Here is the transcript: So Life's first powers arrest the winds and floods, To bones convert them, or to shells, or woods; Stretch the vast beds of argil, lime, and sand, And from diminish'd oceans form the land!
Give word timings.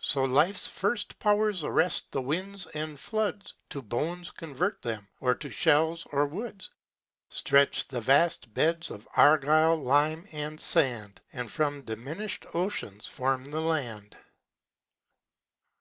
So 0.00 0.22
Life's 0.24 0.68
first 0.68 1.18
powers 1.18 1.64
arrest 1.64 2.12
the 2.12 2.22
winds 2.22 2.66
and 2.66 3.00
floods, 3.00 3.54
To 3.70 3.82
bones 3.82 4.30
convert 4.30 4.80
them, 4.80 5.08
or 5.18 5.34
to 5.34 5.50
shells, 5.50 6.06
or 6.12 6.24
woods; 6.24 6.70
Stretch 7.30 7.88
the 7.88 8.00
vast 8.00 8.54
beds 8.54 8.92
of 8.92 9.08
argil, 9.16 9.82
lime, 9.82 10.24
and 10.30 10.60
sand, 10.60 11.20
And 11.32 11.50
from 11.50 11.82
diminish'd 11.82 12.46
oceans 12.54 13.08
form 13.08 13.50
the 13.50 13.60
land! 13.60 14.16